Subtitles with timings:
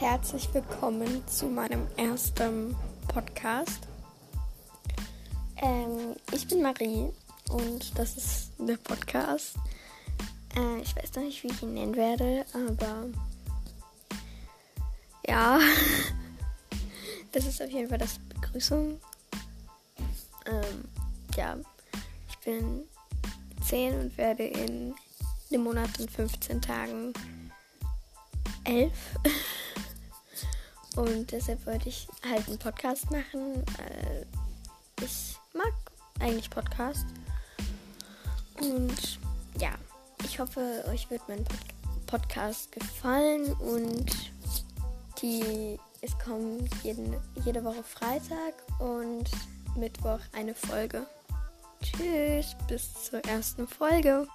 [0.00, 2.74] herzlich willkommen zu meinem ersten
[3.06, 3.86] Podcast.
[5.56, 7.08] Ähm, ich bin Marie
[7.50, 9.56] und das ist der Podcast.
[10.56, 13.06] Äh, ich weiß noch nicht, wie ich ihn nennen werde, aber
[15.26, 15.60] ja,
[17.32, 19.00] das ist auf jeden Fall das Begrüßung.
[20.46, 20.84] Ähm,
[21.36, 21.56] ja,
[22.28, 22.82] ich bin
[23.64, 24.94] 10 und werde in
[25.50, 27.12] einem Monat und 15 Tagen
[28.64, 28.92] 11.
[30.96, 33.64] Und deshalb wollte ich halt einen Podcast machen.
[33.78, 34.24] Äh,
[35.04, 35.72] ich mag
[36.20, 37.06] eigentlich Podcast.
[38.60, 39.18] Und
[39.60, 39.70] ja,
[40.24, 41.58] ich hoffe, euch wird mein Pod
[42.06, 43.52] Podcast gefallen.
[43.54, 44.32] Und
[45.20, 49.30] die, es kommt jeden, jede Woche Freitag und
[49.76, 51.06] Mittwoch eine Folge.
[51.82, 54.26] Tschüss, bis zur ersten Folge.